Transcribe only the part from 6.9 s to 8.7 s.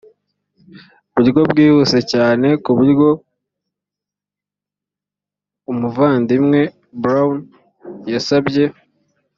brown yasabye